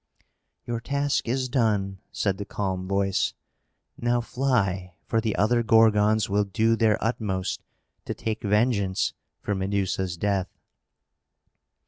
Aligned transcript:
"Your 0.65 0.79
task 0.79 1.27
is 1.27 1.47
done," 1.47 1.99
said 2.11 2.39
the 2.39 2.43
calm 2.43 2.87
voice. 2.87 3.35
"Now 3.99 4.19
fly; 4.19 4.95
for 5.05 5.21
the 5.21 5.35
other 5.35 5.61
Gorgons 5.61 6.27
will 6.27 6.43
do 6.43 6.75
their 6.75 6.97
utmost 7.03 7.61
to 8.05 8.15
take 8.15 8.41
vengeance 8.41 9.13
for 9.41 9.53
Medusa's 9.53 10.17
death." 10.17 10.47